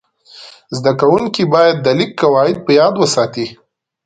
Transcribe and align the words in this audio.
زده 0.77 0.91
کوونکي 0.99 1.43
باید 1.53 1.77
د 1.81 1.87
لیک 1.99 2.11
قواعد 2.21 2.55
په 2.65 2.71
یاد 2.79 2.93
وساتي. 2.97 3.47